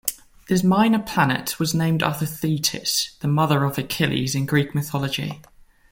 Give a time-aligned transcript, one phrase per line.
[0.47, 5.39] This minor planet was named after Thetis, the mother of Achilles in Greek mythology.